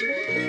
Música 0.00 0.47